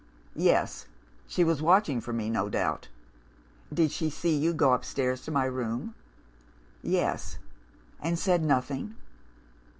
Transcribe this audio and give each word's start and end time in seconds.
"'Yes. 0.33 0.87
She 1.27 1.43
was 1.43 1.61
watching 1.61 2.01
for 2.01 2.11
me, 2.11 2.27
no 2.31 2.49
doubt.' 2.49 2.87
"Did 3.71 3.91
she 3.91 4.09
see 4.09 4.35
you 4.35 4.51
go 4.51 4.73
upstairs 4.73 5.21
to 5.25 5.29
my 5.31 5.45
room?' 5.45 5.93
"'Yes.' 6.81 7.37
"'And 8.01 8.17
said 8.17 8.41
nothing? 8.43 8.95